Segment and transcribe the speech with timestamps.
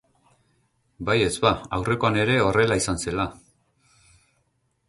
[1.09, 1.51] Baietz ba!
[1.79, 3.29] Aurrekoan ere horrela izan zela!